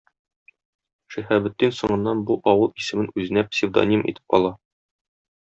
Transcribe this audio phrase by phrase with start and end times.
[1.15, 4.55] Шиһабетдин соңыннан бу авыл исемен үзенә псевдоним итеп ала.